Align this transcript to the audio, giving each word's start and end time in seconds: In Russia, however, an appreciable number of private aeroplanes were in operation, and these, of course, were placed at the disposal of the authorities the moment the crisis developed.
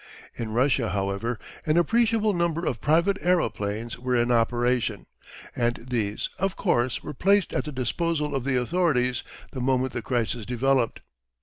In 0.33 0.49
Russia, 0.51 0.89
however, 0.89 1.37
an 1.63 1.77
appreciable 1.77 2.33
number 2.33 2.65
of 2.65 2.81
private 2.81 3.19
aeroplanes 3.21 3.99
were 3.99 4.15
in 4.15 4.31
operation, 4.31 5.05
and 5.55 5.75
these, 5.75 6.27
of 6.39 6.55
course, 6.55 7.03
were 7.03 7.13
placed 7.13 7.53
at 7.53 7.65
the 7.65 7.71
disposal 7.71 8.33
of 8.33 8.43
the 8.43 8.59
authorities 8.59 9.21
the 9.51 9.61
moment 9.61 9.93
the 9.93 10.01
crisis 10.01 10.43
developed. 10.43 11.03